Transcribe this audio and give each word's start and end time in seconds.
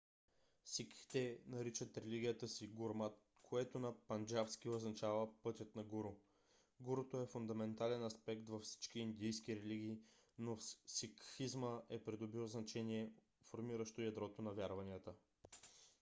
сикхите 0.65 1.37
наричат 1.47 1.97
религията 1.97 2.47
си 2.47 2.67
гурмат 2.67 3.17
което 3.41 3.79
на 3.79 3.93
панджабски 4.07 4.69
означава 4.69 5.41
пътят 5.41 5.75
на 5.75 5.83
гуру. 5.83 6.11
гуруто 6.79 7.21
е 7.21 7.27
фундаментален 7.27 8.03
аспект 8.03 8.49
във 8.49 8.61
всички 8.61 8.99
индийски 8.99 9.55
религии 9.55 9.99
но 10.37 10.55
в 10.55 10.63
сикхизма 10.85 11.81
е 11.89 11.99
придобил 11.99 12.47
значение 12.47 13.11
формиращо 13.43 14.01
ядрото 14.01 14.41
на 14.41 14.51
вярванията 14.53 15.13